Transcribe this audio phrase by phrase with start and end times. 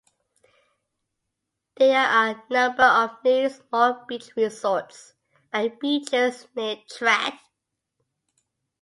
[1.77, 5.13] There are a number of new small beach resorts
[5.53, 7.39] at beaches near Trat.